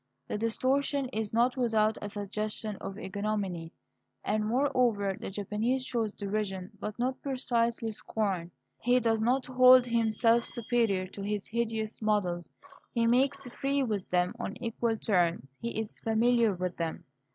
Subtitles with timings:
[0.27, 3.71] The distortion is not without a suggestion of ignominy.
[4.23, 8.49] And, moreover, the Japanese shows derision, but not precisely scorn.
[8.79, 12.49] He does not hold himself superior to his hideous models.
[12.91, 15.45] He makes free with them on equal terms.
[15.59, 17.03] He is familiar with them.